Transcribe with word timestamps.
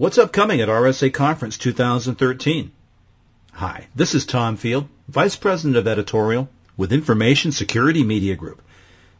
What's 0.00 0.16
upcoming 0.16 0.62
at 0.62 0.70
RSA 0.70 1.12
Conference 1.12 1.58
2013? 1.58 2.72
Hi, 3.52 3.86
this 3.94 4.14
is 4.14 4.24
Tom 4.24 4.56
Field, 4.56 4.88
Vice 5.08 5.36
President 5.36 5.76
of 5.76 5.86
Editorial 5.86 6.48
with 6.78 6.94
Information 6.94 7.52
Security 7.52 8.02
Media 8.02 8.34
Group. 8.34 8.62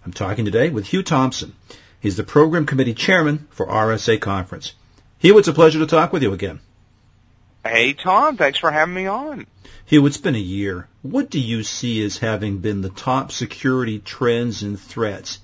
I'm 0.07 0.15
talking 0.15 0.47
today 0.47 0.71
with 0.71 0.87
Hugh 0.87 1.03
Thompson. 1.03 1.55
He's 2.01 2.17
the 2.17 2.25
Program 2.25 2.65
Committee 2.65 2.95
Chairman 2.95 3.47
for 3.51 3.67
RSA 3.67 4.23
Conference. 4.23 4.73
Hugh, 5.19 5.37
it's 5.37 5.49
a 5.49 5.53
pleasure 5.53 5.81
to 5.81 5.87
talk 5.87 6.15
with 6.15 6.23
you 6.23 6.33
again. 6.33 6.61
Hey, 7.63 7.93
Tom. 7.93 8.39
Thanks 8.39 8.59
for 8.59 8.71
having 8.71 8.95
me 8.95 9.05
on. 9.05 9.47
Hugh, 9.85 10.07
it's 10.07 10.17
been 10.17 10.35
a 10.35 10.39
year. 10.39 10.89
What 11.03 11.29
do 11.29 11.41
you 11.41 11.63
see 11.63 12.03
as 12.03 12.17
having 12.17 12.61
been 12.61 12.81
the 12.81 12.89
top 12.89 13.33
security 13.33 13.99
trends 13.99 14.63
and 14.63 14.81
threats 14.81 15.41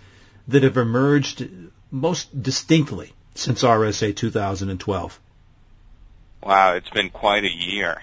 that 0.49 0.63
have 0.63 0.79
emerged 0.79 1.47
most 1.91 2.43
distinctly 2.43 3.13
since 3.35 3.63
RSA 3.65 4.17
2012? 4.17 5.21
Wow, 6.47 6.75
it's 6.75 6.91
been 6.91 7.11
quite 7.11 7.43
a 7.43 7.53
year. 7.53 8.01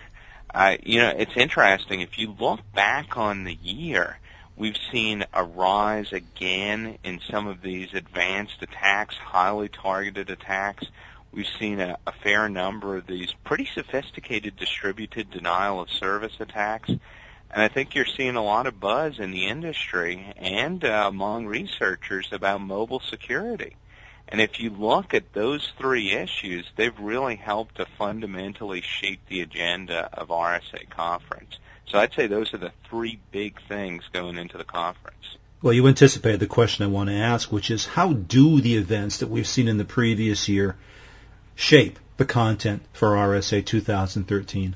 Uh, 0.53 0.75
you 0.83 0.99
know, 0.99 1.13
it's 1.17 1.37
interesting. 1.37 2.01
If 2.01 2.17
you 2.17 2.35
look 2.37 2.59
back 2.73 3.15
on 3.15 3.45
the 3.45 3.53
year, 3.53 4.19
we've 4.57 4.75
seen 4.91 5.23
a 5.33 5.45
rise 5.45 6.11
again 6.11 6.97
in 7.05 7.21
some 7.31 7.47
of 7.47 7.61
these 7.61 7.93
advanced 7.93 8.61
attacks, 8.61 9.15
highly 9.15 9.69
targeted 9.69 10.29
attacks. 10.29 10.87
We've 11.31 11.47
seen 11.57 11.79
a, 11.79 11.97
a 12.05 12.11
fair 12.11 12.49
number 12.49 12.97
of 12.97 13.07
these 13.07 13.33
pretty 13.45 13.69
sophisticated 13.73 14.57
distributed 14.57 15.31
denial 15.31 15.79
of 15.79 15.89
service 15.89 16.35
attacks. 16.41 16.89
And 16.89 17.61
I 17.61 17.69
think 17.69 17.95
you're 17.95 18.03
seeing 18.03 18.35
a 18.35 18.43
lot 18.43 18.67
of 18.67 18.77
buzz 18.77 19.19
in 19.19 19.31
the 19.31 19.45
industry 19.45 20.33
and 20.35 20.83
uh, 20.83 21.05
among 21.07 21.45
researchers 21.45 22.27
about 22.33 22.59
mobile 22.59 22.99
security. 22.99 23.77
And 24.27 24.41
if 24.41 24.59
you 24.59 24.69
look 24.69 25.13
at 25.13 25.33
those 25.33 25.71
three 25.77 26.11
issues, 26.11 26.65
they've 26.75 26.97
really 26.99 27.35
helped 27.35 27.75
to 27.75 27.85
fundamentally 27.97 28.81
shape 28.81 29.21
the 29.27 29.41
agenda 29.41 30.09
of 30.13 30.29
RSA 30.29 30.89
conference. 30.89 31.59
So 31.87 31.99
I'd 31.99 32.13
say 32.13 32.27
those 32.27 32.53
are 32.53 32.57
the 32.57 32.71
three 32.89 33.19
big 33.31 33.61
things 33.67 34.03
going 34.11 34.37
into 34.37 34.57
the 34.57 34.63
conference. 34.63 35.37
Well, 35.61 35.73
you 35.73 35.87
anticipated 35.87 36.39
the 36.39 36.47
question 36.47 36.83
I 36.83 36.89
want 36.89 37.09
to 37.09 37.15
ask, 37.15 37.51
which 37.51 37.71
is 37.71 37.85
how 37.85 38.13
do 38.13 38.59
the 38.59 38.75
events 38.75 39.19
that 39.19 39.29
we've 39.29 39.47
seen 39.47 39.67
in 39.67 39.77
the 39.77 39.85
previous 39.85 40.49
year 40.49 40.75
shape 41.55 41.99
the 42.17 42.25
content 42.25 42.83
for 42.93 43.09
RSA 43.09 43.65
2013? 43.65 44.75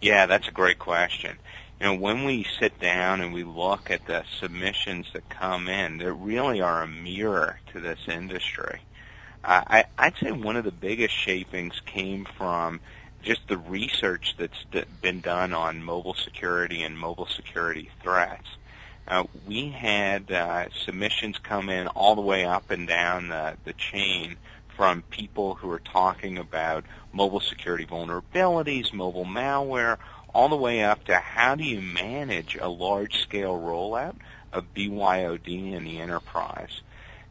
Yeah, 0.00 0.26
that's 0.26 0.48
a 0.48 0.52
great 0.52 0.78
question. 0.78 1.36
You 1.80 1.86
know, 1.86 1.94
when 1.94 2.24
we 2.24 2.46
sit 2.58 2.80
down 2.80 3.20
and 3.20 3.32
we 3.32 3.44
look 3.44 3.90
at 3.90 4.06
the 4.06 4.24
submissions 4.40 5.08
that 5.12 5.28
come 5.28 5.68
in, 5.68 5.98
they 5.98 6.10
really 6.10 6.62
are 6.62 6.82
a 6.82 6.88
mirror 6.88 7.58
to 7.72 7.80
this 7.80 8.00
industry. 8.08 8.80
I, 9.44 9.84
I'd 9.96 10.16
say 10.16 10.32
one 10.32 10.56
of 10.56 10.64
the 10.64 10.72
biggest 10.72 11.14
shapings 11.14 11.80
came 11.86 12.24
from 12.24 12.80
just 13.22 13.46
the 13.46 13.58
research 13.58 14.34
that's 14.38 14.64
been 15.00 15.20
done 15.20 15.52
on 15.52 15.84
mobile 15.84 16.14
security 16.14 16.82
and 16.82 16.98
mobile 16.98 17.26
security 17.26 17.90
threats. 18.02 18.48
Uh, 19.06 19.24
we 19.46 19.68
had 19.68 20.32
uh, 20.32 20.68
submissions 20.84 21.38
come 21.38 21.68
in 21.68 21.86
all 21.88 22.16
the 22.16 22.22
way 22.22 22.44
up 22.44 22.70
and 22.70 22.88
down 22.88 23.28
the, 23.28 23.56
the 23.64 23.72
chain 23.74 24.36
from 24.76 25.02
people 25.10 25.54
who 25.54 25.70
are 25.70 25.78
talking 25.78 26.38
about 26.38 26.84
mobile 27.12 27.40
security 27.40 27.86
vulnerabilities, 27.86 28.92
mobile 28.92 29.24
malware, 29.24 29.96
all 30.36 30.50
the 30.50 30.54
way 30.54 30.84
up 30.84 31.02
to 31.02 31.14
how 31.16 31.54
do 31.54 31.64
you 31.64 31.80
manage 31.80 32.58
a 32.60 32.68
large-scale 32.68 33.58
rollout 33.58 34.14
of 34.52 34.74
BYOD 34.74 35.72
in 35.72 35.84
the 35.84 35.98
enterprise. 35.98 36.82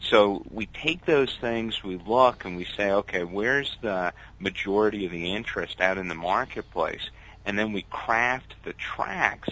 So 0.01 0.43
we 0.49 0.65
take 0.65 1.05
those 1.05 1.37
things, 1.39 1.83
we 1.83 1.97
look, 1.97 2.45
and 2.45 2.57
we 2.57 2.65
say, 2.65 2.89
okay, 2.89 3.23
where's 3.23 3.77
the 3.81 4.11
majority 4.39 5.05
of 5.05 5.11
the 5.11 5.35
interest 5.35 5.81
out 5.81 5.99
in 5.99 6.07
the 6.07 6.15
marketplace? 6.15 7.11
And 7.45 7.59
then 7.59 7.73
we 7.73 7.83
craft 7.91 8.55
the 8.63 8.73
tracks 8.73 9.49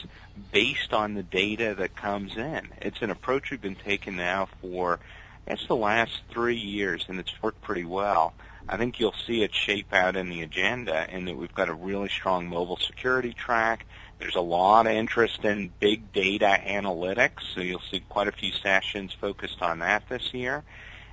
based 0.51 0.91
on 0.91 1.13
the 1.13 1.22
data 1.22 1.75
that 1.78 1.95
comes 1.95 2.35
in. 2.35 2.69
It's 2.81 3.03
an 3.03 3.11
approach 3.11 3.51
we've 3.51 3.61
been 3.61 3.75
taking 3.75 4.16
now 4.16 4.47
for 4.61 4.99
it's 5.45 5.67
the 5.67 5.75
last 5.75 6.23
three 6.31 6.57
years, 6.57 7.05
and 7.07 7.19
it's 7.19 7.44
worked 7.44 7.61
pretty 7.61 7.85
well. 7.85 8.33
I 8.68 8.78
think 8.78 9.00
you'll 9.00 9.16
see 9.28 9.44
it 9.44 9.53
shape 9.53 9.94
out 9.94 10.16
in 10.16 10.29
the 10.29 10.41
agenda 10.41 11.06
in 11.13 11.25
that 11.25 11.35
we've 11.35 11.53
got 11.53 11.69
a 11.69 11.74
really 11.74 12.09
strong 12.09 12.47
mobile 12.47 12.78
security 12.78 13.34
track. 13.34 13.85
There's 14.19 14.35
a 14.35 14.41
lot 14.41 14.88
of 14.88 14.94
interest 14.94 15.44
in 15.44 15.72
big 15.79 16.13
data 16.13 16.59
analytics, 16.66 17.41
so 17.53 17.62
you'll 17.62 17.81
see 17.91 18.00
quite 18.00 18.28
a 18.28 18.31
few 18.31 18.52
sessions 18.52 19.13
focused 19.13 19.62
on 19.62 19.79
that 19.79 20.07
this 20.07 20.34
year. 20.34 20.63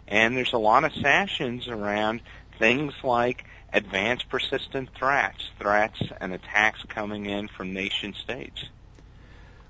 And 0.07 0.37
there's 0.37 0.53
a 0.53 0.59
lot 0.59 0.85
of 0.85 0.95
sessions 0.95 1.67
around 1.69 2.21
things 2.59 2.95
like 3.03 3.45
advanced 3.73 4.29
persistent 4.29 4.91
threats, 4.95 5.51
threats 5.59 6.01
and 6.21 6.33
attacks 6.33 6.83
coming 6.89 7.27
in 7.27 7.49
from 7.49 7.73
nation 7.73 8.15
states. 8.15 8.65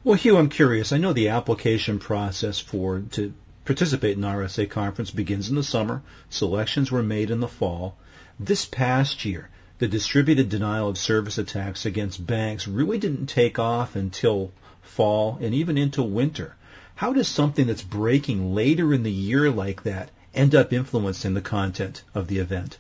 Well, 0.03 0.17
Hugh, 0.17 0.39
I'm 0.39 0.49
curious. 0.49 0.93
I 0.93 0.99
know 0.99 1.13
the 1.13 1.29
application 1.29 1.99
process 1.99 2.59
for 2.59 3.01
to 3.13 3.35
participate 3.65 4.17
in 4.17 4.23
RSA 4.23 4.69
conference 4.71 5.11
begins 5.11 5.49
in 5.49 5.55
the 5.55 5.63
summer. 5.63 6.03
Selections 6.29 6.91
were 6.91 7.03
made 7.03 7.31
in 7.31 7.41
the 7.41 7.49
fall. 7.49 7.97
This 8.39 8.65
past 8.65 9.25
year, 9.25 9.49
the 9.79 9.89
distributed 9.89 10.49
denial 10.49 10.89
of 10.89 10.99
service 10.99 11.39
attacks 11.39 11.87
against 11.87 12.27
banks 12.27 12.69
really 12.69 12.99
didn't 12.99 13.27
take 13.27 13.59
off 13.59 13.97
until 13.97 14.53
fall 14.83 15.39
and 15.41 15.55
even 15.55 15.79
into 15.79 16.03
winter. 16.03 16.55
How 16.97 17.13
does 17.13 17.29
something 17.29 17.67
that's 17.67 17.83
breaking 17.83 18.55
later 18.55 18.93
in 18.93 19.03
the 19.03 19.11
year 19.11 19.51
like 19.51 19.85
that 19.85 20.11
end 20.35 20.55
up 20.55 20.73
influencing 20.73 21.35
the 21.35 21.41
content 21.41 22.03
of 22.15 22.29
the 22.29 22.39
event? 22.39 22.79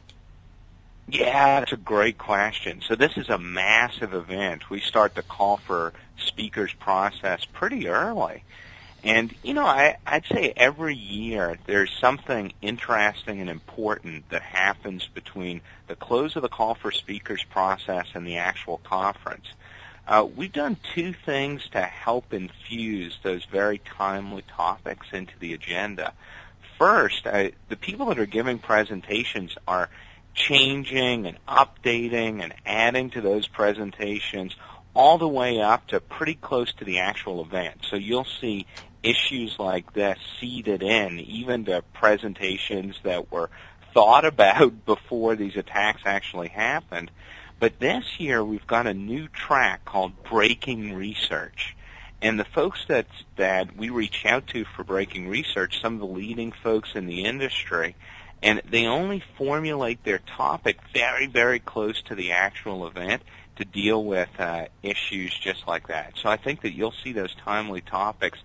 Yeah, 1.09 1.61
that's 1.61 1.73
a 1.73 1.77
great 1.77 2.19
question. 2.19 2.83
So 2.87 2.95
this 2.95 3.17
is 3.17 3.29
a 3.29 3.39
massive 3.39 4.15
event. 4.15 4.71
We 4.71 4.81
start 4.81 5.15
the 5.15 5.23
call 5.23 5.57
for 5.57 5.93
speakers 6.19 6.73
process 6.75 7.45
pretty 7.45 7.89
early. 7.89 8.45
And 9.03 9.35
you 9.43 9.55
know, 9.55 9.65
I, 9.65 9.97
I'd 10.07 10.27
say 10.27 10.53
every 10.57 10.95
year 10.95 11.59
there's 11.67 11.91
something 12.01 12.53
interesting 12.61 13.41
and 13.41 13.49
important 13.49 14.29
that 14.31 14.43
happens 14.43 15.09
between 15.13 15.63
the 15.87 15.97
close 15.97 16.37
of 16.37 16.43
the 16.43 16.49
call 16.49 16.75
for 16.75 16.91
speakers 16.91 17.43
process 17.45 18.09
and 18.15 18.27
the 18.27 18.37
actual 18.37 18.79
conference. 18.79 19.47
Uh, 20.07 20.27
we've 20.37 20.53
done 20.53 20.77
two 20.95 21.13
things 21.13 21.69
to 21.71 21.81
help 21.81 22.33
infuse 22.35 23.19
those 23.23 23.45
very 23.45 23.79
timely 23.79 24.43
topics 24.57 25.07
into 25.13 25.33
the 25.39 25.55
agenda. 25.55 26.13
First, 26.79 27.27
I, 27.27 27.53
the 27.69 27.77
people 27.77 28.07
that 28.07 28.19
are 28.19 28.27
giving 28.27 28.59
presentations 28.59 29.57
are 29.69 29.89
changing 30.35 31.27
and 31.27 31.39
updating 31.47 32.43
and 32.43 32.55
adding 32.67 33.11
to 33.11 33.21
those 33.21 33.47
presentations 33.47 34.57
all 34.95 35.19
the 35.19 35.29
way 35.29 35.61
up 35.61 35.87
to 35.89 36.01
pretty 36.01 36.35
close 36.35 36.73
to 36.75 36.85
the 36.85 36.99
actual 36.99 37.43
event. 37.43 37.85
So 37.89 37.97
you'll 37.97 38.27
see 38.41 38.67
issues 39.03 39.59
like 39.59 39.93
this 39.93 40.19
seeded 40.41 40.83
in, 40.83 41.21
even 41.21 41.65
to 41.67 41.83
presentations 41.93 42.97
that 43.03 43.31
were 43.33 43.51
thought 43.95 44.25
about 44.25 44.85
before 44.87 45.37
these 45.37 45.57
attacks 45.57 46.03
actually 46.05 46.49
happened. 46.49 47.11
But 47.59 47.79
this 47.79 48.19
year 48.19 48.43
we've 48.43 48.67
got 48.67 48.87
a 48.87 48.95
new 48.95 49.29
track 49.29 49.85
called 49.85 50.25
Breaking 50.25 50.95
Research. 50.95 51.77
And 52.23 52.39
the 52.39 52.45
folks 52.45 52.85
that 52.89 53.07
that 53.37 53.77
we 53.77 53.89
reach 53.89 54.27
out 54.27 54.47
to 54.49 54.65
for 54.65 54.85
breaking 54.85 55.29
research, 55.29 55.81
some 55.81 55.95
of 55.95 56.01
the 56.01 56.07
leading 56.07 56.53
folks 56.53 56.91
in 56.95 57.07
the 57.07 57.25
industry, 57.25 57.97
and 58.43 58.61
they 58.69 58.87
only 58.87 59.23
formulate 59.39 60.05
their 60.05 60.19
topic 60.19 60.79
very, 60.93 61.27
very 61.27 61.59
close 61.59 62.03
to 62.03 62.15
the 62.15 62.33
actual 62.33 62.87
event 62.87 63.23
to 63.57 63.65
deal 63.65 64.03
with 64.03 64.29
uh, 64.39 64.67
issues 64.83 65.37
just 65.39 65.67
like 65.69 65.89
that. 65.89 66.15
So 66.17 66.29
I 66.29 66.37
think 66.37 66.63
that 66.63 66.73
you'll 66.73 66.95
see 67.05 67.13
those 67.13 67.35
timely 67.35 67.83
topics 67.83 68.39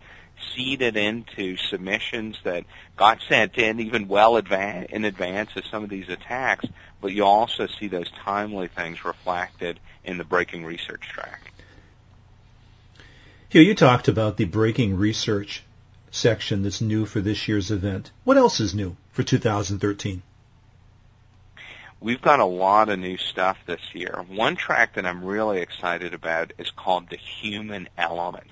seeded 0.55 0.97
into 0.97 1.57
submissions 1.57 2.37
that 2.43 2.65
got 2.95 3.19
sent 3.27 3.57
in 3.57 3.79
even 3.79 4.07
well 4.07 4.33
advan- 4.33 4.85
in 4.85 5.05
advance 5.05 5.55
of 5.55 5.65
some 5.65 5.83
of 5.83 5.89
these 5.89 6.09
attacks, 6.09 6.65
but 7.01 7.11
you 7.11 7.23
also 7.23 7.67
see 7.67 7.87
those 7.87 8.09
timely 8.23 8.67
things 8.67 9.03
reflected 9.05 9.79
in 10.03 10.17
the 10.17 10.23
breaking 10.23 10.65
research 10.65 11.01
track. 11.01 11.51
Hugh 13.49 13.61
you 13.61 13.75
talked 13.75 14.07
about 14.07 14.37
the 14.37 14.45
breaking 14.45 14.97
research 14.97 15.63
section 16.11 16.63
that's 16.63 16.81
new 16.81 17.05
for 17.05 17.21
this 17.21 17.47
year's 17.47 17.71
event. 17.71 18.11
What 18.23 18.37
else 18.37 18.59
is 18.59 18.73
new 18.73 18.97
for 19.11 19.23
2013? 19.23 20.21
We've 21.99 22.21
got 22.21 22.39
a 22.39 22.45
lot 22.45 22.89
of 22.89 22.99
new 22.99 23.17
stuff 23.17 23.57
this 23.65 23.81
year. 23.93 24.23
One 24.27 24.55
track 24.55 24.95
that 24.95 25.05
I'm 25.05 25.23
really 25.23 25.61
excited 25.61 26.13
about 26.13 26.53
is 26.57 26.69
called 26.69 27.09
the 27.09 27.17
human 27.17 27.89
element 27.97 28.51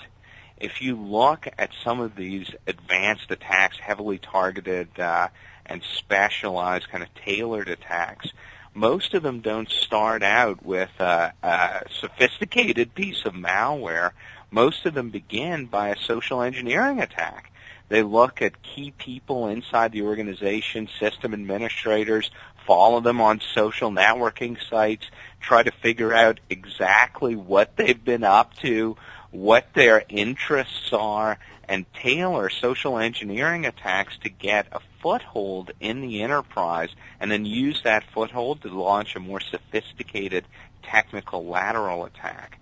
if 0.57 0.81
you 0.81 0.95
look 0.95 1.47
at 1.57 1.71
some 1.83 1.99
of 1.99 2.15
these 2.15 2.51
advanced 2.67 3.31
attacks, 3.31 3.77
heavily 3.79 4.17
targeted 4.17 4.99
uh, 4.99 5.27
and 5.65 5.81
specialized, 5.97 6.89
kind 6.89 7.03
of 7.03 7.13
tailored 7.15 7.69
attacks, 7.69 8.29
most 8.73 9.13
of 9.13 9.23
them 9.23 9.41
don't 9.41 9.69
start 9.69 10.23
out 10.23 10.65
with 10.65 10.89
a, 10.99 11.33
a 11.43 11.81
sophisticated 11.99 12.95
piece 12.95 13.25
of 13.25 13.33
malware. 13.33 14.11
Most 14.51 14.85
of 14.85 14.93
them 14.93 15.09
begin 15.09 15.65
by 15.65 15.89
a 15.89 15.97
social 15.97 16.41
engineering 16.41 16.99
attack. 16.99 17.51
They 17.89 18.01
look 18.01 18.41
at 18.41 18.63
key 18.63 18.91
people 18.97 19.47
inside 19.47 19.91
the 19.91 20.03
organization, 20.03 20.89
system 20.99 21.33
administrators, 21.33 22.31
follow 22.65 23.01
them 23.01 23.21
on 23.21 23.41
social 23.53 23.91
networking 23.91 24.57
sites, 24.69 25.05
try 25.41 25.63
to 25.63 25.71
figure 25.71 26.13
out 26.13 26.39
exactly 26.49 27.35
what 27.35 27.75
they've 27.75 28.03
been 28.03 28.23
up 28.23 28.55
to, 28.55 28.95
what 29.33 29.67
their 29.73 30.03
interests 30.09 30.93
are, 30.93 31.37
and 31.67 31.85
tailor 31.93 32.49
social 32.49 32.97
engineering 32.97 33.65
attacks 33.65 34.17
to 34.19 34.29
get 34.29 34.67
a 34.71 34.79
foothold 35.01 35.71
in 35.79 36.01
the 36.01 36.21
enterprise 36.21 36.89
and 37.19 37.31
then 37.31 37.45
use 37.45 37.81
that 37.83 38.03
foothold 38.13 38.61
to 38.61 38.67
launch 38.67 39.15
a 39.15 39.19
more 39.19 39.39
sophisticated 39.39 40.45
technical 40.83 41.45
lateral 41.45 42.05
attack. 42.05 42.59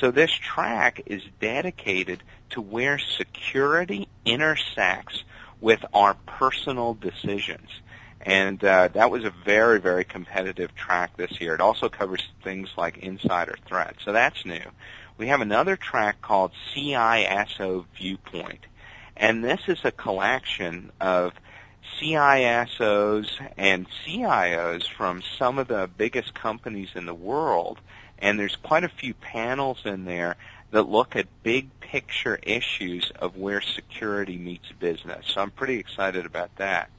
So 0.00 0.10
this 0.10 0.30
track 0.30 1.02
is 1.06 1.22
dedicated 1.40 2.22
to 2.50 2.60
where 2.60 2.98
security 2.98 4.08
intersects 4.24 5.24
with 5.60 5.84
our 5.92 6.14
personal 6.26 6.94
decisions. 6.94 7.70
And 8.20 8.62
uh, 8.64 8.88
that 8.88 9.10
was 9.10 9.24
a 9.24 9.30
very, 9.30 9.80
very 9.80 10.04
competitive 10.04 10.74
track 10.74 11.16
this 11.16 11.40
year. 11.40 11.54
It 11.54 11.60
also 11.60 11.88
covers 11.88 12.22
things 12.42 12.70
like 12.76 12.98
insider 12.98 13.56
threats. 13.66 14.04
So 14.04 14.12
that's 14.12 14.44
new. 14.44 14.62
We 15.18 15.28
have 15.28 15.40
another 15.40 15.76
track 15.76 16.20
called 16.20 16.52
CISO 16.74 17.86
Viewpoint. 17.96 18.66
And 19.16 19.42
this 19.42 19.60
is 19.66 19.84
a 19.84 19.90
collection 19.90 20.92
of 21.00 21.32
CISOs 22.00 23.30
and 23.56 23.86
CIOs 24.04 24.88
from 24.88 25.22
some 25.38 25.58
of 25.58 25.68
the 25.68 25.88
biggest 25.96 26.34
companies 26.34 26.90
in 26.94 27.06
the 27.06 27.14
world 27.14 27.78
and 28.18 28.38
there's 28.38 28.56
quite 28.56 28.84
a 28.84 28.88
few 28.88 29.14
panels 29.14 29.82
in 29.84 30.04
there 30.04 30.36
that 30.70 30.88
look 30.88 31.16
at 31.16 31.26
big 31.42 31.68
picture 31.80 32.38
issues 32.42 33.12
of 33.18 33.36
where 33.36 33.60
security 33.60 34.36
meets 34.36 34.70
business. 34.72 35.26
So 35.26 35.40
I'm 35.40 35.50
pretty 35.50 35.78
excited 35.78 36.26
about 36.26 36.54
that. 36.56 36.90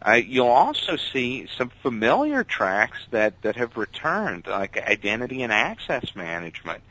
Uh, 0.00 0.12
you'll 0.12 0.46
also 0.46 0.96
see 0.96 1.48
some 1.56 1.70
familiar 1.82 2.44
tracks 2.44 2.98
that, 3.10 3.40
that 3.42 3.56
have 3.56 3.76
returned, 3.76 4.46
like 4.46 4.76
identity 4.76 5.42
and 5.42 5.52
access 5.52 6.14
management. 6.14 6.82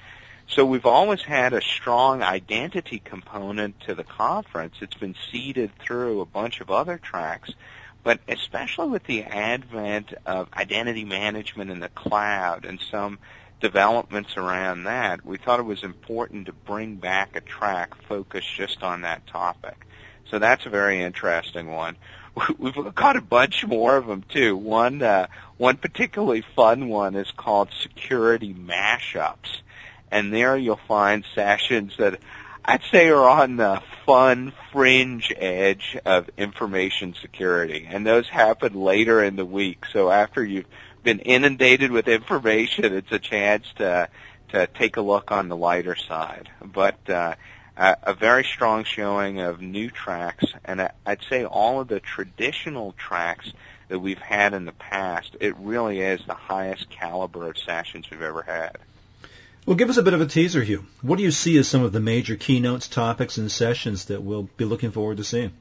So 0.49 0.65
we've 0.65 0.85
always 0.85 1.21
had 1.21 1.53
a 1.53 1.61
strong 1.61 2.23
identity 2.23 2.99
component 2.99 3.81
to 3.81 3.94
the 3.94 4.05
conference. 4.05 4.75
It's 4.81 4.95
been 4.95 5.15
seeded 5.31 5.71
through 5.77 6.21
a 6.21 6.25
bunch 6.25 6.61
of 6.61 6.71
other 6.71 6.97
tracks. 6.97 7.51
But 8.03 8.21
especially 8.29 8.88
with 8.88 9.03
the 9.03 9.23
advent 9.23 10.13
of 10.25 10.47
identity 10.53 11.03
management 11.03 11.69
in 11.69 11.81
the 11.81 11.89
cloud 11.89 12.65
and 12.65 12.79
some 12.79 13.19
developments 13.59 14.38
around 14.38 14.85
that, 14.85 15.25
we 15.25 15.38
thought 15.38 15.59
it 15.59 15.63
was 15.63 15.83
important 15.83 16.45
to 16.45 16.53
bring 16.53 16.95
back 16.95 17.35
a 17.35 17.41
track 17.41 17.95
focused 18.03 18.53
just 18.55 18.83
on 18.83 19.01
that 19.01 19.27
topic. 19.27 19.85
So 20.29 20.39
that's 20.39 20.65
a 20.65 20.69
very 20.69 21.01
interesting 21.01 21.69
one. 21.69 21.97
We've 22.57 22.95
got 22.95 23.17
a 23.17 23.21
bunch 23.21 23.65
more 23.65 23.97
of 23.97 24.07
them 24.07 24.23
too. 24.29 24.55
One, 24.55 25.01
uh, 25.01 25.27
one 25.57 25.77
particularly 25.77 26.44
fun 26.55 26.88
one 26.88 27.15
is 27.15 27.31
called 27.31 27.69
security 27.81 28.53
mashups, 28.53 29.61
and 30.12 30.33
there 30.33 30.57
you'll 30.57 30.80
find 30.88 31.24
sessions 31.36 31.95
that 31.98 32.19
I'd 32.63 32.83
say 32.92 33.09
are 33.09 33.30
on 33.30 33.56
the 33.56 33.81
fun 34.06 34.51
fringe 34.71 35.33
edge 35.38 35.98
of 36.06 36.30
information 36.38 37.15
security, 37.21 37.88
and 37.89 38.06
those 38.06 38.27
happen 38.27 38.74
later 38.74 39.24
in 39.24 39.36
the 39.38 39.45
week. 39.45 39.86
So 39.94 40.12
after 40.12 40.44
you've 40.44 40.65
been 41.04 41.19
inundated 41.19 41.92
with 41.92 42.07
information, 42.07 42.86
it's 42.86 43.12
a 43.12 43.19
chance 43.19 43.65
to 43.77 44.09
to 44.50 44.68
take 44.68 44.98
a 44.98 45.01
look 45.01 45.31
on 45.31 45.50
the 45.50 45.56
lighter 45.57 45.95
side. 45.95 46.50
But 46.62 47.09
uh, 47.09 47.36
a, 47.77 47.98
a 48.04 48.13
very 48.13 48.44
strong 48.44 48.83
showing 48.83 49.39
of 49.39 49.62
new 49.62 49.89
tracks, 49.89 50.45
and 50.65 50.89
I'd 51.06 51.24
say 51.30 51.45
all 51.45 51.80
of 51.80 51.88
the 51.88 52.00
traditional 52.00 52.94
tracks 52.94 53.51
that 53.88 54.00
we've 54.00 54.19
had 54.19 54.54
in 54.54 54.65
the 54.65 54.74
past. 54.74 55.38
It 55.39 55.56
really 55.57 56.01
is 56.01 56.21
the 56.25 56.33
highest 56.33 56.89
caliber 56.89 57.50
of 57.50 57.57
sessions 57.57 58.09
we've 58.09 58.21
ever 58.21 58.42
had. 58.42 58.77
Well, 59.67 59.75
give 59.75 59.89
us 59.89 59.97
a 59.97 60.03
bit 60.03 60.15
of 60.15 60.21
a 60.21 60.25
teaser, 60.25 60.63
Hugh. 60.63 60.85
What 61.03 61.17
do 61.17 61.23
you 61.23 61.31
see 61.31 61.57
as 61.57 61.67
some 61.67 61.83
of 61.83 61.91
the 61.91 61.99
major 61.99 62.35
keynotes, 62.35 62.87
topics, 62.87 63.37
and 63.37 63.51
sessions 63.51 64.05
that 64.05 64.23
we'll 64.23 64.49
be 64.57 64.65
looking 64.65 64.91
forward 64.91 65.17
to 65.17 65.23
seeing? 65.23 65.51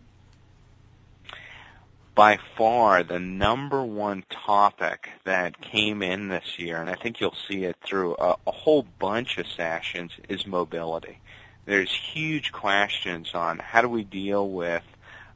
by 2.17 2.39
far 2.57 3.03
the 3.03 3.21
number 3.21 3.85
one 3.85 4.25
topic 4.31 5.11
that 5.25 5.61
came 5.61 6.03
in 6.03 6.29
this 6.29 6.59
year, 6.59 6.81
and 6.81 6.89
I 6.89 6.95
think 6.95 7.21
you'll 7.21 7.37
see 7.47 7.65
it 7.65 7.77
through 7.85 8.17
a, 8.19 8.37
a 8.47 8.51
whole 8.51 8.87
bunch 8.99 9.37
of 9.37 9.47
sessions, 9.47 10.13
is 10.27 10.47
mobility. 10.47 11.19
There's 11.67 11.93
huge 11.93 12.53
questions 12.53 13.33
on 13.35 13.59
how 13.59 13.83
do 13.83 13.89
we 13.91 14.03
deal 14.03 14.49
with 14.49 14.83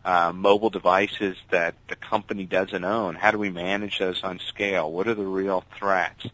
uh, 0.06 0.32
mobile 0.34 0.70
devices 0.70 1.36
that 1.50 1.74
the 1.88 1.96
company 1.96 2.46
doesn't 2.46 2.84
own? 2.84 3.14
How 3.14 3.30
do 3.30 3.38
we 3.38 3.50
manage 3.50 3.98
those 3.98 4.24
on 4.24 4.38
scale? 4.38 4.90
What 4.90 5.06
are 5.06 5.14
the 5.14 5.26
real 5.26 5.62
threats? 5.78 6.26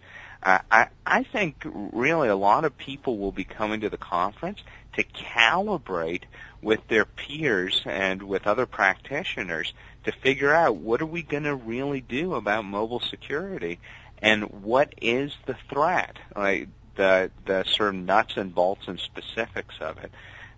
I, 0.46 0.88
I 1.04 1.24
think 1.24 1.62
really 1.64 2.28
a 2.28 2.36
lot 2.36 2.64
of 2.64 2.78
people 2.78 3.18
will 3.18 3.32
be 3.32 3.42
coming 3.42 3.80
to 3.80 3.90
the 3.90 3.96
conference 3.96 4.62
to 4.94 5.02
calibrate 5.02 6.22
with 6.62 6.86
their 6.88 7.04
peers 7.04 7.82
and 7.84 8.22
with 8.22 8.46
other 8.46 8.64
practitioners 8.64 9.72
to 10.04 10.12
figure 10.12 10.54
out 10.54 10.76
what 10.76 11.02
are 11.02 11.06
we 11.06 11.22
going 11.22 11.42
to 11.42 11.54
really 11.54 12.00
do 12.00 12.34
about 12.34 12.64
mobile 12.64 13.00
security 13.00 13.80
and 14.22 14.44
what 14.62 14.94
is 15.02 15.32
the 15.46 15.56
threat, 15.68 16.16
like 16.34 16.68
the 16.94 17.30
the 17.44 17.64
sort 17.64 17.90
of 17.90 17.96
nuts 17.96 18.36
and 18.36 18.54
bolts 18.54 18.88
and 18.88 18.98
specifics 19.00 19.74
of 19.80 19.98
it. 19.98 20.12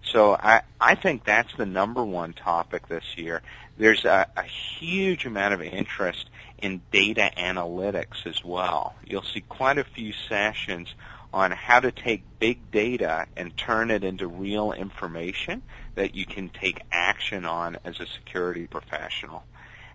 So 0.05 0.35
I 0.35 0.63
I 0.81 0.95
think 0.95 1.25
that's 1.25 1.55
the 1.57 1.67
number 1.67 2.05
one 2.05 2.35
topic 2.35 2.89
this 2.89 3.17
year. 3.17 3.43
There's 3.79 4.05
a, 4.05 4.27
a 4.37 4.43
huge 4.43 5.25
amount 5.25 5.55
of 5.55 5.63
interest 5.63 6.29
in 6.59 6.83
data 6.91 7.31
analytics 7.37 8.27
as 8.27 8.45
well. 8.45 8.95
You'll 9.05 9.23
see 9.23 9.41
quite 9.43 9.79
a 9.79 9.85
few 9.85 10.13
sessions 10.13 10.95
on 11.33 11.51
how 11.51 11.81
to 11.81 11.93
take 11.93 12.25
big 12.39 12.71
data 12.71 13.27
and 13.37 13.57
turn 13.57 13.91
it 13.91 14.03
into 14.03 14.27
real 14.27 14.73
information 14.73 15.63
that 15.95 16.15
you 16.15 16.25
can 16.25 16.49
take 16.49 16.81
action 16.91 17.45
on 17.45 17.77
as 17.85 18.01
a 18.01 18.07
security 18.07 18.67
professional. 18.67 19.45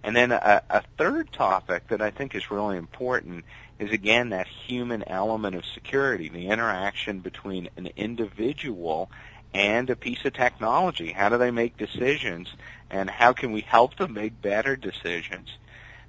And 0.03 0.15
then 0.15 0.31
a, 0.31 0.61
a 0.69 0.83
third 0.97 1.31
topic 1.31 1.87
that 1.87 2.01
I 2.01 2.11
think 2.11 2.35
is 2.35 2.51
really 2.51 2.77
important 2.77 3.45
is 3.79 3.91
again 3.91 4.29
that 4.29 4.47
human 4.47 5.03
element 5.07 5.55
of 5.55 5.65
security, 5.65 6.29
the 6.29 6.49
interaction 6.49 7.19
between 7.19 7.69
an 7.77 7.89
individual 7.95 9.09
and 9.53 9.89
a 9.89 9.95
piece 9.95 10.25
of 10.25 10.33
technology. 10.33 11.11
How 11.11 11.29
do 11.29 11.37
they 11.37 11.51
make 11.51 11.77
decisions 11.77 12.53
and 12.89 13.09
how 13.09 13.33
can 13.33 13.51
we 13.51 13.61
help 13.61 13.95
them 13.97 14.13
make 14.13 14.41
better 14.41 14.75
decisions? 14.75 15.57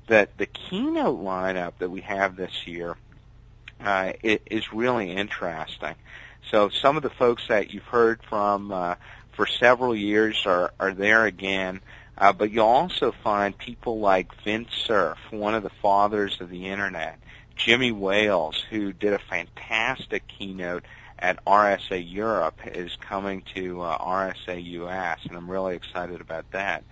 That 0.07 0.37
the 0.37 0.47
keynote 0.47 1.23
lineup 1.23 1.73
that 1.79 1.91
we 1.91 2.03
have 2.03 2.37
this 2.37 2.67
year 2.67 2.97
uh, 3.81 4.13
is 4.23 4.73
really 4.73 5.11
interesting. 5.11 5.95
So 6.51 6.69
some 6.69 6.97
of 6.97 7.03
the 7.03 7.11
folks 7.11 7.49
that 7.49 7.73
you've 7.73 7.85
heard 7.85 8.21
from 8.23 8.71
uh, 8.71 8.97
for 9.33 9.47
several 9.47 9.95
years 9.95 10.45
are, 10.47 10.73
are 10.79 10.93
there 10.93 11.27
again. 11.27 11.81
Uh, 12.17 12.33
but 12.33 12.51
you'll 12.51 12.67
also 12.67 13.13
find 13.25 13.57
people 13.59 13.99
like 13.99 14.41
Vince 14.43 14.73
Cerf, 14.87 15.19
one 15.31 15.55
of 15.55 15.63
the 15.63 15.71
fathers 15.71 16.41
of 16.41 16.49
the 16.49 16.69
internet, 16.69 17.19
Jimmy 17.57 17.91
Wales, 17.91 18.63
who 18.71 18.93
did 18.93 19.13
a 19.13 19.19
fantastic 19.19 20.27
keynote 20.29 20.85
at 21.19 21.45
RSA 21.45 22.05
Europe, 22.09 22.61
is 22.67 22.97
coming 23.01 23.43
to 23.55 23.83
uh, 23.83 23.99
RSA 23.99 24.65
US, 24.65 25.21
and 25.25 25.37
I'm 25.37 25.51
really 25.51 25.75
excited 25.75 26.21
about 26.21 26.51
that. 26.53 26.85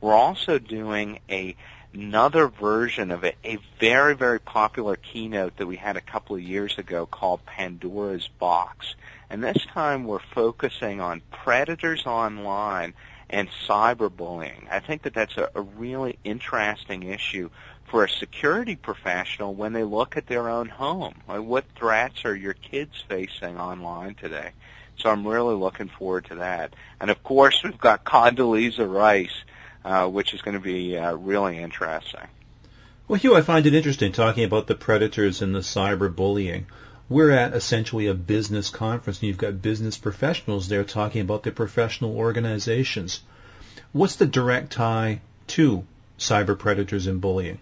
We're 0.00 0.14
also 0.14 0.60
doing 0.60 1.18
a 1.28 1.56
another 1.94 2.48
version 2.48 3.10
of 3.10 3.24
it, 3.24 3.36
a 3.44 3.58
very, 3.80 4.14
very 4.14 4.40
popular 4.40 4.96
keynote 4.96 5.56
that 5.56 5.66
we 5.66 5.76
had 5.76 5.96
a 5.96 6.00
couple 6.00 6.36
of 6.36 6.42
years 6.42 6.78
ago 6.78 7.06
called 7.06 7.44
Pandora's 7.46 8.28
Box. 8.38 8.94
And 9.30 9.42
this 9.42 9.64
time 9.72 10.04
we're 10.04 10.18
focusing 10.18 11.00
on 11.00 11.22
predators 11.30 12.06
online 12.06 12.94
and 13.30 13.48
cyberbullying. 13.66 14.70
I 14.70 14.80
think 14.80 15.02
that 15.02 15.14
that's 15.14 15.36
a, 15.36 15.50
a 15.54 15.60
really 15.60 16.18
interesting 16.24 17.02
issue 17.02 17.50
for 17.90 18.04
a 18.04 18.08
security 18.08 18.76
professional 18.76 19.54
when 19.54 19.72
they 19.72 19.84
look 19.84 20.16
at 20.16 20.26
their 20.26 20.48
own 20.48 20.68
home. 20.68 21.14
Like 21.26 21.42
what 21.42 21.64
threats 21.76 22.24
are 22.24 22.36
your 22.36 22.54
kids 22.54 23.02
facing 23.08 23.58
online 23.58 24.14
today? 24.14 24.50
So 24.98 25.10
I'm 25.10 25.26
really 25.26 25.54
looking 25.54 25.88
forward 25.88 26.26
to 26.26 26.36
that. 26.36 26.74
And 27.00 27.10
of 27.10 27.22
course, 27.22 27.62
we've 27.62 27.78
got 27.78 28.04
Condoleezza 28.04 28.90
Rice 28.90 29.44
uh, 29.84 30.08
which 30.08 30.34
is 30.34 30.42
going 30.42 30.56
to 30.56 30.62
be 30.62 30.96
uh, 30.96 31.14
really 31.14 31.58
interesting. 31.58 32.26
Well, 33.06 33.18
Hugh, 33.18 33.34
I 33.34 33.42
find 33.42 33.64
it 33.66 33.74
interesting 33.74 34.12
talking 34.12 34.44
about 34.44 34.66
the 34.66 34.74
predators 34.74 35.40
and 35.40 35.54
the 35.54 35.60
cyberbullying. 35.60 36.64
We're 37.08 37.30
at 37.30 37.54
essentially 37.54 38.06
a 38.06 38.14
business 38.14 38.68
conference, 38.68 39.20
and 39.20 39.28
you've 39.28 39.38
got 39.38 39.62
business 39.62 39.96
professionals 39.96 40.68
there 40.68 40.84
talking 40.84 41.22
about 41.22 41.42
their 41.42 41.52
professional 41.52 42.14
organizations. 42.14 43.22
What's 43.92 44.16
the 44.16 44.26
direct 44.26 44.72
tie 44.72 45.22
to 45.48 45.84
cyber 46.18 46.58
predators 46.58 47.06
and 47.06 47.20
bullying? 47.20 47.60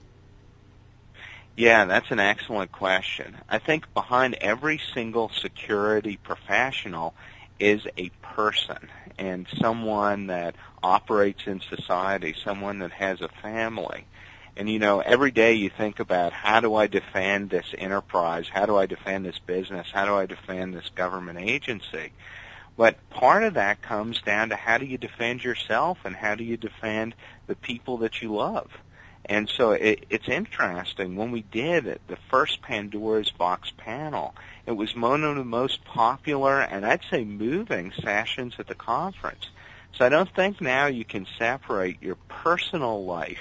Yeah, 1.57 1.85
that's 1.85 2.11
an 2.11 2.21
excellent 2.21 2.73
question. 2.73 3.37
I 3.49 3.59
think 3.59 3.93
behind 3.95 4.35
every 4.35 4.81
single 4.95 5.31
security 5.31 6.19
professional 6.23 7.15
is 7.59 7.87
a 7.97 8.11
person 8.23 8.91
and 9.19 9.47
someone 9.59 10.27
that 10.27 10.55
operates 10.83 11.47
in 11.47 11.61
society, 11.61 12.35
someone 12.45 12.81
that 12.81 12.93
has 12.93 13.21
a 13.21 13.29
family. 13.29 14.07
And 14.57 14.71
you 14.71 14.79
know, 14.79 15.01
every 15.01 15.31
day 15.31 15.55
you 15.55 15.69
think 15.69 16.01
about 16.01 16.33
how 16.33 16.61
do 16.61 16.75
I 16.75 16.87
defend 16.87 17.51
this 17.51 17.75
enterprise? 17.77 18.49
How 18.49 18.67
do 18.67 18.77
I 18.77 18.87
defend 18.87 19.25
this 19.25 19.39
business? 19.39 19.89
How 19.93 20.07
do 20.07 20.15
I 20.15 20.27
defend 20.27 20.75
this 20.75 20.91
government 20.95 21.39
agency? 21.39 22.13
But 22.77 22.99
part 23.11 23.43
of 23.43 23.55
that 23.55 23.83
comes 23.83 24.21
down 24.21 24.51
to 24.51 24.57
how 24.57 24.79
do 24.79 24.87
you 24.87 24.99
defend 24.99 25.43
yourself 25.43 25.99
and 26.05 26.15
how 26.15 26.35
do 26.35 26.45
you 26.45 26.57
defend 26.57 27.15
the 27.47 27.55
people 27.57 27.99
that 27.99 28.21
you 28.21 28.35
love? 28.35 28.71
And 29.29 29.49
so 29.49 29.73
it, 29.73 30.07
it's 30.09 30.29
interesting. 30.29 31.17
When 31.17 31.33
we 31.33 31.43
did 31.43 31.87
it, 31.87 32.01
the 32.07 32.19
first 32.31 32.63
Pandora's 32.63 33.31
Box 33.31 33.73
panel, 33.77 34.35
it 34.67 34.73
was 34.73 34.95
one 34.95 35.25
of 35.25 35.37
the 35.37 35.45
most 35.45 35.85
popular 35.85 36.61
and 36.61 36.87
I'd 36.87 37.03
say 37.11 37.25
moving 37.25 37.93
sessions 38.03 38.55
at 38.59 38.69
the 38.69 38.75
conference. 38.75 39.51
So 39.95 40.05
I 40.05 40.09
don't 40.09 40.33
think 40.33 40.61
now 40.61 40.87
you 40.87 41.05
can 41.05 41.27
separate 41.39 42.03
your 42.03 42.17
personal 42.29 43.05
life 43.05 43.41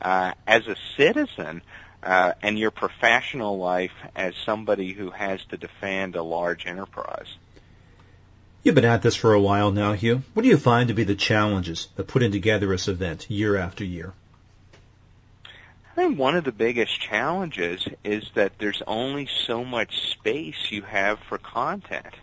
uh, 0.00 0.32
as 0.46 0.66
a 0.66 0.76
citizen 0.96 1.62
uh, 2.02 2.32
and 2.42 2.58
your 2.58 2.70
professional 2.70 3.58
life 3.58 3.92
as 4.14 4.34
somebody 4.44 4.92
who 4.92 5.10
has 5.10 5.44
to 5.46 5.56
defend 5.56 6.14
a 6.16 6.22
large 6.22 6.66
enterprise. 6.66 7.36
You've 8.62 8.74
been 8.74 8.84
at 8.84 9.02
this 9.02 9.16
for 9.16 9.32
a 9.32 9.40
while 9.40 9.70
now, 9.70 9.92
Hugh. 9.92 10.22
What 10.34 10.42
do 10.42 10.48
you 10.48 10.56
find 10.56 10.88
to 10.88 10.94
be 10.94 11.04
the 11.04 11.14
challenges 11.14 11.88
of 11.96 12.06
putting 12.06 12.32
together 12.32 12.68
this 12.68 12.88
event 12.88 13.30
year 13.30 13.56
after 13.56 13.84
year? 13.84 14.12
I 15.96 16.00
think 16.00 16.18
one 16.18 16.36
of 16.36 16.44
the 16.44 16.52
biggest 16.52 17.00
challenges 17.00 17.88
is 18.04 18.30
that 18.34 18.58
there's 18.58 18.82
only 18.86 19.24
so 19.24 19.64
much 19.64 20.10
space 20.10 20.70
you 20.70 20.82
have 20.82 21.18
for 21.20 21.38
content. 21.38 22.14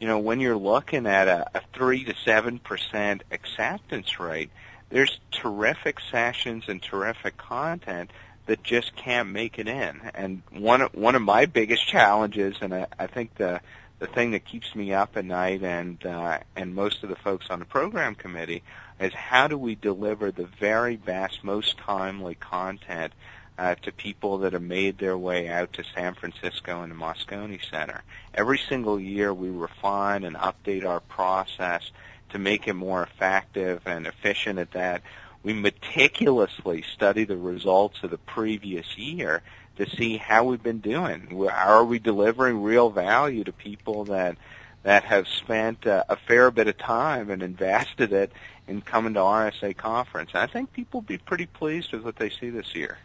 You 0.00 0.06
know, 0.06 0.18
when 0.18 0.40
you're 0.40 0.56
looking 0.56 1.06
at 1.06 1.28
a, 1.28 1.46
a 1.54 1.60
3 1.74 2.04
to 2.04 2.14
7% 2.14 3.20
acceptance 3.30 4.18
rate, 4.18 4.48
there's 4.88 5.20
terrific 5.30 6.00
sessions 6.00 6.64
and 6.68 6.80
terrific 6.80 7.36
content 7.36 8.12
that 8.46 8.62
just 8.62 8.96
can't 8.96 9.28
make 9.28 9.58
it 9.58 9.68
in. 9.68 10.00
And 10.14 10.40
one 10.50 10.80
one 10.94 11.14
of 11.14 11.20
my 11.20 11.44
biggest 11.44 11.86
challenges, 11.86 12.56
and 12.62 12.74
I, 12.74 12.86
I 12.98 13.08
think 13.08 13.34
the 13.34 13.60
the 13.98 14.06
thing 14.06 14.30
that 14.30 14.44
keeps 14.44 14.74
me 14.74 14.92
up 14.92 15.16
at 15.16 15.24
night, 15.24 15.62
and 15.62 16.04
uh, 16.06 16.38
and 16.56 16.74
most 16.74 17.02
of 17.02 17.08
the 17.08 17.16
folks 17.16 17.50
on 17.50 17.58
the 17.58 17.64
program 17.64 18.14
committee, 18.14 18.62
is 19.00 19.12
how 19.12 19.48
do 19.48 19.58
we 19.58 19.74
deliver 19.74 20.30
the 20.30 20.46
very 20.46 20.96
best, 20.96 21.42
most 21.42 21.78
timely 21.78 22.34
content 22.34 23.12
uh, 23.58 23.74
to 23.82 23.90
people 23.90 24.38
that 24.38 24.52
have 24.52 24.62
made 24.62 24.98
their 24.98 25.18
way 25.18 25.48
out 25.48 25.72
to 25.72 25.84
San 25.94 26.14
Francisco 26.14 26.82
and 26.82 26.92
the 26.92 26.96
Moscone 26.96 27.58
Center. 27.70 28.02
Every 28.32 28.58
single 28.58 29.00
year 29.00 29.34
we 29.34 29.50
refine 29.50 30.22
and 30.24 30.36
update 30.36 30.84
our 30.84 31.00
process 31.00 31.90
to 32.30 32.38
make 32.38 32.68
it 32.68 32.74
more 32.74 33.02
effective 33.02 33.82
and 33.84 34.06
efficient 34.06 34.58
at 34.58 34.72
that. 34.72 35.02
We 35.42 35.54
meticulously 35.54 36.82
study 36.82 37.24
the 37.24 37.36
results 37.36 38.02
of 38.02 38.10
the 38.10 38.18
previous 38.18 38.96
year 38.96 39.42
to 39.78 39.88
see 39.88 40.16
how 40.16 40.44
we've 40.44 40.62
been 40.62 40.80
doing. 40.80 41.48
Are 41.50 41.84
we 41.84 41.98
delivering 41.98 42.62
real 42.62 42.90
value 42.90 43.44
to 43.44 43.52
people 43.52 44.04
that 44.04 44.36
that 44.82 45.04
have 45.04 45.26
spent 45.26 45.86
uh, 45.86 46.04
a 46.08 46.16
fair 46.16 46.50
bit 46.50 46.68
of 46.68 46.78
time 46.78 47.30
and 47.30 47.42
invested 47.42 48.12
it 48.12 48.32
in 48.68 48.80
coming 48.80 49.14
to 49.14 49.20
RSA 49.20 49.76
conference. 49.76 50.30
And 50.34 50.42
I 50.42 50.46
think 50.46 50.72
people 50.72 51.00
will 51.00 51.06
be 51.06 51.18
pretty 51.18 51.46
pleased 51.46 51.92
with 51.92 52.04
what 52.04 52.16
they 52.16 52.30
see 52.30 52.50
this 52.50 52.74
year. 52.74 52.98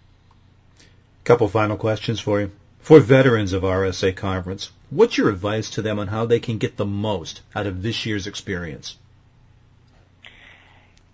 Couple 1.23 1.47
final 1.47 1.77
questions 1.77 2.19
for 2.19 2.41
you. 2.41 2.51
For 2.79 2.99
veterans 2.99 3.53
of 3.53 3.63
RSA 3.63 4.15
conference, 4.15 4.71
what's 4.89 5.17
your 5.17 5.29
advice 5.29 5.69
to 5.71 5.81
them 5.81 5.99
on 5.99 6.07
how 6.07 6.25
they 6.25 6.39
can 6.39 6.57
get 6.57 6.75
the 6.75 6.85
most 6.85 7.41
out 7.55 7.65
of 7.65 7.81
this 7.81 8.05
year's 8.05 8.27
experience? 8.27 8.97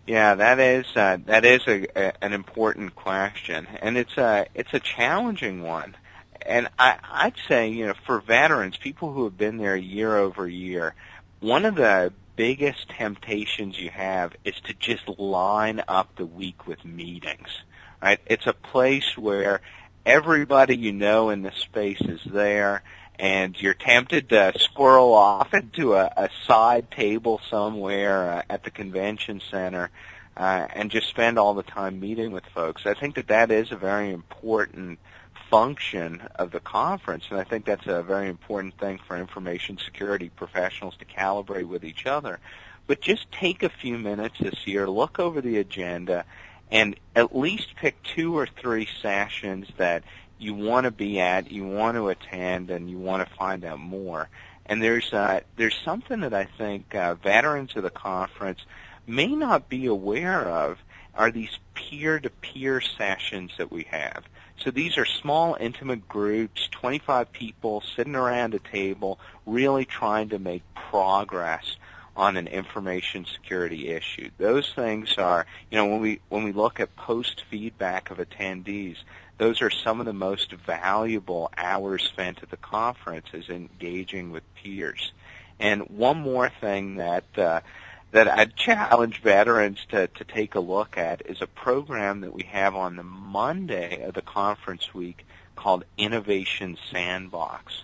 Yeah, 0.09 0.33
that 0.33 0.59
is 0.59 0.87
uh, 0.95 1.17
that 1.27 1.45
is 1.45 1.61
a, 1.67 1.85
a, 1.95 2.13
an 2.23 2.33
important 2.33 2.95
question, 2.95 3.67
and 3.79 3.95
it's 3.95 4.17
a 4.17 4.47
it's 4.55 4.73
a 4.73 4.79
challenging 4.79 5.61
one. 5.61 5.95
And 6.41 6.67
I, 6.79 6.97
I'd 7.03 7.35
say, 7.47 7.69
you 7.69 7.85
know, 7.85 7.93
for 8.07 8.19
veterans, 8.19 8.75
people 8.75 9.13
who 9.13 9.25
have 9.25 9.37
been 9.37 9.57
there 9.57 9.75
year 9.75 10.17
over 10.17 10.47
year, 10.47 10.95
one 11.41 11.63
of 11.63 11.75
the 11.75 12.11
biggest 12.35 12.89
temptations 12.89 13.77
you 13.77 13.91
have 13.91 14.33
is 14.43 14.55
to 14.61 14.73
just 14.73 15.07
line 15.19 15.83
up 15.87 16.15
the 16.15 16.25
week 16.25 16.65
with 16.65 16.83
meetings. 16.83 17.49
Right? 18.01 18.19
It's 18.25 18.47
a 18.47 18.53
place 18.53 19.15
where 19.15 19.61
everybody 20.07 20.75
you 20.75 20.91
know 20.91 21.29
in 21.29 21.43
the 21.43 21.51
space 21.51 22.01
is 22.01 22.21
there 22.25 22.81
and 23.19 23.61
you're 23.61 23.73
tempted 23.73 24.29
to 24.29 24.53
squirrel 24.57 25.13
off 25.13 25.53
into 25.53 25.93
a, 25.93 26.11
a 26.15 26.29
side 26.47 26.89
table 26.89 27.41
somewhere 27.49 28.31
uh, 28.31 28.41
at 28.49 28.63
the 28.63 28.71
convention 28.71 29.41
center 29.51 29.91
uh, 30.37 30.67
and 30.73 30.89
just 30.89 31.09
spend 31.09 31.37
all 31.37 31.53
the 31.53 31.63
time 31.63 31.99
meeting 31.99 32.31
with 32.31 32.45
folks. 32.55 32.85
I 32.85 32.93
think 32.93 33.15
that 33.15 33.27
that 33.27 33.51
is 33.51 33.73
a 33.73 33.75
very 33.75 34.11
important 34.11 34.99
function 35.49 36.21
of 36.35 36.51
the 36.51 36.61
conference, 36.61 37.25
and 37.29 37.37
I 37.37 37.43
think 37.43 37.65
that's 37.65 37.87
a 37.87 38.01
very 38.03 38.29
important 38.29 38.77
thing 38.77 38.99
for 39.05 39.17
information 39.17 39.77
security 39.77 40.29
professionals 40.29 40.95
to 40.99 41.05
calibrate 41.05 41.67
with 41.67 41.83
each 41.83 42.05
other. 42.05 42.39
But 42.87 43.01
just 43.01 43.31
take 43.33 43.63
a 43.63 43.69
few 43.69 43.97
minutes 43.97 44.35
this 44.39 44.65
year, 44.65 44.89
look 44.89 45.19
over 45.19 45.41
the 45.41 45.57
agenda, 45.57 46.23
and 46.71 46.95
at 47.15 47.35
least 47.35 47.75
pick 47.75 48.01
two 48.03 48.37
or 48.37 48.47
three 48.47 48.87
sessions 49.01 49.67
that 49.77 50.03
you 50.39 50.53
want 50.53 50.85
to 50.85 50.91
be 50.91 51.19
at, 51.19 51.51
you 51.51 51.67
want 51.67 51.95
to 51.95 52.09
attend, 52.09 52.69
and 52.69 52.89
you 52.89 52.97
want 52.97 53.27
to 53.27 53.35
find 53.35 53.63
out 53.65 53.79
more. 53.79 54.29
And 54.65 54.81
there's 54.81 55.11
uh, 55.13 55.41
there's 55.57 55.77
something 55.83 56.21
that 56.21 56.33
I 56.33 56.45
think 56.45 56.93
uh, 56.95 57.15
veterans 57.15 57.75
of 57.75 57.83
the 57.83 57.89
conference 57.89 58.59
may 59.07 59.27
not 59.27 59.69
be 59.69 59.87
aware 59.87 60.47
of 60.47 60.77
are 61.15 61.31
these 61.31 61.57
peer-to-peer 61.73 62.79
sessions 62.79 63.51
that 63.57 63.71
we 63.71 63.83
have. 63.89 64.23
So 64.63 64.71
these 64.71 64.97
are 64.97 65.05
small, 65.05 65.57
intimate 65.59 66.07
groups, 66.07 66.67
25 66.71 67.31
people 67.31 67.81
sitting 67.95 68.15
around 68.15 68.53
a 68.53 68.59
table, 68.59 69.19
really 69.45 69.85
trying 69.85 70.29
to 70.29 70.39
make 70.39 70.63
progress 70.75 71.77
on 72.15 72.35
an 72.35 72.47
information 72.47 73.25
security 73.25 73.89
issue. 73.89 74.29
Those 74.37 74.71
things 74.73 75.17
are, 75.17 75.45
you 75.71 75.77
know, 75.77 75.85
when 75.85 76.01
we 76.01 76.19
when 76.27 76.43
we 76.43 76.51
look 76.51 76.79
at 76.79 76.95
post 76.97 77.43
feedback 77.49 78.11
of 78.11 78.17
attendees, 78.17 78.97
those 79.39 79.61
are 79.61 79.69
some 79.69 79.99
of 79.99 80.05
the 80.05 80.13
most 80.13 80.51
valuable 80.51 81.49
hours 81.57 82.03
spent 82.03 82.43
at 82.43 82.51
the 82.51 82.57
conference 82.57 83.27
is 83.33 83.49
engaging 83.49 84.31
with 84.31 84.43
peers. 84.55 85.13
And 85.59 85.89
one 85.89 86.19
more 86.19 86.51
thing 86.61 86.97
that 86.97 87.23
uh, 87.37 87.61
that 88.11 88.27
I'd 88.27 88.55
challenge 88.55 89.21
veterans 89.21 89.79
to, 89.89 90.07
to 90.07 90.23
take 90.23 90.55
a 90.55 90.59
look 90.59 90.97
at 90.97 91.25
is 91.25 91.41
a 91.41 91.47
program 91.47 92.21
that 92.21 92.33
we 92.33 92.43
have 92.43 92.75
on 92.75 92.95
the 92.95 93.03
Monday 93.03 94.01
of 94.03 94.13
the 94.13 94.21
conference 94.21 94.93
week 94.93 95.25
called 95.55 95.85
Innovation 95.97 96.77
Sandbox. 96.91 97.83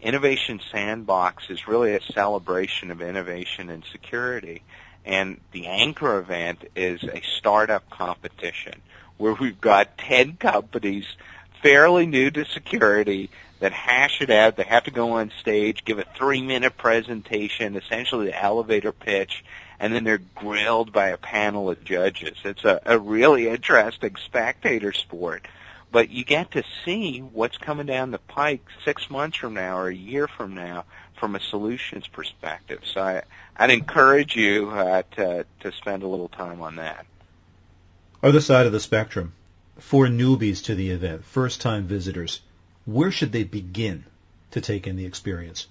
Innovation 0.00 0.60
Sandbox 0.72 1.50
is 1.50 1.68
really 1.68 1.94
a 1.94 2.00
celebration 2.00 2.90
of 2.90 3.02
innovation 3.02 3.68
and 3.68 3.84
security. 3.92 4.62
And 5.04 5.40
the 5.52 5.66
anchor 5.66 6.18
event 6.18 6.64
is 6.74 7.02
a 7.04 7.22
startup 7.38 7.88
competition 7.90 8.80
where 9.18 9.34
we've 9.34 9.60
got 9.60 9.98
10 9.98 10.36
companies 10.36 11.06
fairly 11.62 12.06
new 12.06 12.30
to 12.30 12.44
security 12.44 13.30
that 13.60 13.72
hash 13.72 14.20
it 14.22 14.30
out. 14.30 14.56
They 14.56 14.64
have 14.64 14.84
to 14.84 14.90
go 14.90 15.12
on 15.12 15.32
stage, 15.40 15.84
give 15.84 15.98
a 15.98 16.04
three 16.16 16.42
minute 16.42 16.76
presentation, 16.76 17.76
essentially 17.76 18.26
the 18.26 18.42
elevator 18.42 18.92
pitch, 18.92 19.44
and 19.80 19.92
then 19.92 20.04
they're 20.04 20.22
grilled 20.34 20.92
by 20.92 21.08
a 21.08 21.16
panel 21.16 21.70
of 21.70 21.84
judges. 21.84 22.36
It's 22.44 22.64
a, 22.64 22.80
a 22.84 22.98
really 22.98 23.48
interesting 23.48 24.16
spectator 24.24 24.92
sport. 24.92 25.46
But 25.90 26.10
you 26.10 26.24
get 26.24 26.50
to 26.52 26.64
see 26.84 27.20
what's 27.20 27.56
coming 27.56 27.86
down 27.86 28.10
the 28.10 28.18
pike 28.18 28.64
six 28.84 29.08
months 29.08 29.38
from 29.38 29.54
now 29.54 29.78
or 29.78 29.88
a 29.88 29.94
year 29.94 30.28
from 30.28 30.54
now 30.54 30.84
from 31.18 31.34
a 31.34 31.40
solutions 31.40 32.06
perspective. 32.06 32.82
So 32.84 33.00
I, 33.00 33.22
I'd 33.56 33.70
encourage 33.70 34.36
you 34.36 34.70
uh, 34.70 35.02
to, 35.12 35.46
to 35.60 35.72
spend 35.72 36.02
a 36.02 36.06
little 36.06 36.28
time 36.28 36.60
on 36.60 36.76
that. 36.76 37.06
Other 38.22 38.40
side 38.40 38.66
of 38.66 38.72
the 38.72 38.80
spectrum, 38.80 39.32
for 39.78 40.06
newbies 40.06 40.64
to 40.64 40.74
the 40.74 40.90
event, 40.90 41.24
first 41.24 41.60
time 41.60 41.84
visitors, 41.84 42.40
where 42.84 43.12
should 43.12 43.30
they 43.30 43.44
begin 43.44 44.04
to 44.50 44.60
take 44.60 44.88
in 44.88 44.96
the 44.96 45.06
experience? 45.06 45.68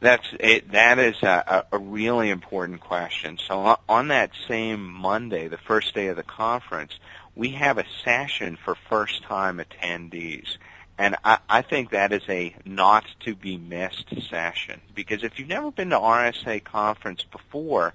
That's 0.00 0.26
it, 0.40 0.72
that 0.72 0.98
is 0.98 1.22
a, 1.22 1.64
a 1.72 1.78
really 1.78 2.28
important 2.28 2.80
question. 2.80 3.38
So 3.38 3.64
uh, 3.64 3.76
on 3.88 4.08
that 4.08 4.32
same 4.48 4.92
Monday, 4.92 5.48
the 5.48 5.58
first 5.58 5.94
day 5.94 6.08
of 6.08 6.16
the 6.16 6.22
conference, 6.22 6.92
we 7.34 7.50
have 7.50 7.78
a 7.78 7.86
session 8.04 8.58
for 8.62 8.74
first 8.90 9.22
time 9.22 9.58
attendees. 9.58 10.56
And 10.98 11.16
I, 11.24 11.38
I 11.48 11.62
think 11.62 11.90
that 11.90 12.12
is 12.12 12.22
a 12.28 12.54
not 12.66 13.06
to 13.20 13.34
be 13.34 13.56
missed 13.56 14.12
session 14.28 14.80
because 14.94 15.22
if 15.22 15.38
you've 15.38 15.48
never 15.48 15.70
been 15.70 15.90
to 15.90 15.98
RSA 15.98 16.62
conference 16.64 17.22
before, 17.22 17.94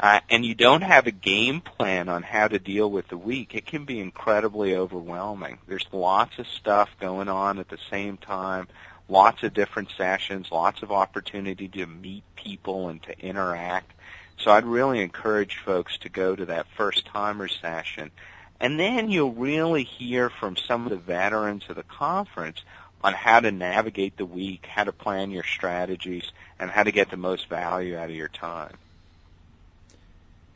uh, 0.00 0.20
and 0.30 0.46
you 0.46 0.54
don't 0.54 0.80
have 0.80 1.06
a 1.06 1.10
game 1.10 1.60
plan 1.60 2.08
on 2.08 2.22
how 2.22 2.48
to 2.48 2.58
deal 2.58 2.90
with 2.90 3.06
the 3.08 3.18
week, 3.18 3.54
it 3.54 3.66
can 3.66 3.84
be 3.84 4.00
incredibly 4.00 4.74
overwhelming. 4.74 5.58
There's 5.68 5.86
lots 5.92 6.38
of 6.38 6.46
stuff 6.46 6.88
going 6.98 7.28
on 7.28 7.58
at 7.58 7.68
the 7.68 7.78
same 7.90 8.16
time, 8.16 8.66
lots 9.10 9.42
of 9.42 9.52
different 9.52 9.90
sessions, 9.98 10.50
lots 10.50 10.82
of 10.82 10.90
opportunity 10.90 11.68
to 11.68 11.86
meet 11.86 12.24
people 12.34 12.88
and 12.88 13.02
to 13.02 13.20
interact. 13.20 13.92
So 14.38 14.50
I'd 14.50 14.64
really 14.64 15.02
encourage 15.02 15.58
folks 15.58 15.98
to 15.98 16.08
go 16.08 16.34
to 16.34 16.46
that 16.46 16.66
first 16.78 17.04
timer 17.04 17.48
session. 17.48 18.10
And 18.58 18.80
then 18.80 19.10
you'll 19.10 19.32
really 19.32 19.84
hear 19.84 20.30
from 20.30 20.56
some 20.56 20.86
of 20.86 20.90
the 20.90 20.96
veterans 20.96 21.64
of 21.68 21.76
the 21.76 21.82
conference 21.82 22.64
on 23.04 23.12
how 23.12 23.40
to 23.40 23.52
navigate 23.52 24.16
the 24.16 24.24
week, 24.24 24.64
how 24.64 24.84
to 24.84 24.92
plan 24.92 25.30
your 25.30 25.44
strategies, 25.44 26.32
and 26.58 26.70
how 26.70 26.84
to 26.84 26.92
get 26.92 27.10
the 27.10 27.18
most 27.18 27.50
value 27.50 27.98
out 27.98 28.08
of 28.08 28.16
your 28.16 28.28
time. 28.28 28.78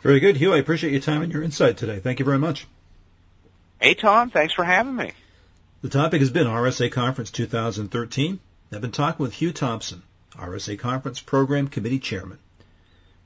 Very 0.04 0.20
good, 0.20 0.36
Hugh. 0.36 0.52
I 0.52 0.58
appreciate 0.58 0.92
your 0.92 1.00
time 1.00 1.22
and 1.22 1.32
your 1.32 1.42
insight 1.42 1.78
today. 1.78 1.98
Thank 1.98 2.18
you 2.18 2.26
very 2.26 2.38
much. 2.38 2.66
Hey, 3.80 3.94
Tom. 3.94 4.28
Thanks 4.28 4.52
for 4.52 4.62
having 4.62 4.94
me. 4.94 5.12
The 5.80 5.88
topic 5.88 6.20
has 6.20 6.30
been 6.30 6.46
RSA 6.46 6.92
Conference 6.92 7.30
2013. 7.30 8.38
I've 8.70 8.82
been 8.82 8.92
talking 8.92 9.24
with 9.24 9.32
Hugh 9.32 9.52
Thompson, 9.52 10.02
RSA 10.34 10.78
Conference 10.78 11.20
Program 11.20 11.68
Committee 11.68 11.98
Chairman. 11.98 12.38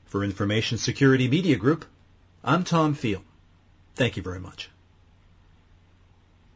For 0.05 0.23
Information 0.23 0.77
Security 0.77 1.27
Media 1.27 1.57
Group, 1.57 1.83
I'm 2.45 2.63
Tom 2.63 2.93
Field. 2.93 3.23
Thank 3.95 4.15
you 4.15 4.23
very 4.23 4.39
much. 4.39 4.69